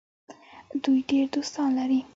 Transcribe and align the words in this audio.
دوی 0.83 0.99
ډیر 1.09 1.25
دوستان 1.35 1.69
لري. 1.79 1.99